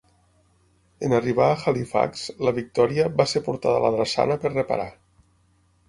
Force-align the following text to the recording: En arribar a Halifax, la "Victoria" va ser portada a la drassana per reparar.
En 1.07 1.13
arribar 1.17 1.49
a 1.51 1.59
Halifax, 1.65 2.25
la 2.47 2.55
"Victoria" 2.61 3.07
va 3.21 3.31
ser 3.35 3.45
portada 3.51 3.79
a 3.83 3.87
la 3.87 3.95
drassana 4.01 4.43
per 4.47 4.57
reparar. 4.59 4.93